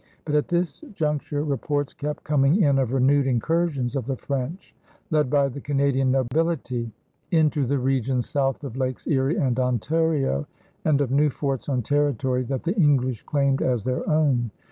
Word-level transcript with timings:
But 0.25 0.33
at 0.33 0.47
this 0.47 0.81
juncture 0.95 1.43
reports 1.43 1.93
kept 1.93 2.23
coming 2.23 2.63
in 2.63 2.79
of 2.79 2.91
renewed 2.91 3.27
incursions 3.27 3.95
of 3.95 4.07
the 4.07 4.15
French, 4.17 4.73
led 5.11 5.29
by 5.29 5.47
the 5.47 5.61
Canadian 5.61 6.09
nobility, 6.09 6.91
into 7.29 7.67
the 7.67 7.77
regions 7.77 8.27
south 8.27 8.63
of 8.63 8.75
Lakes 8.75 9.05
Erie 9.05 9.37
and 9.37 9.59
Ontario, 9.59 10.47
and 10.85 11.01
of 11.01 11.11
new 11.11 11.29
forts 11.29 11.69
on 11.69 11.83
territory 11.83 12.41
that 12.41 12.63
the 12.63 12.73
English 12.77 13.21
claimed 13.27 13.61
as 13.61 13.83
their 13.83 14.09
own. 14.09 14.49